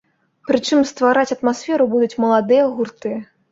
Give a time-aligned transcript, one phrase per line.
[0.51, 3.15] Прычым ствараць атмасферу будуць маладыя гурты.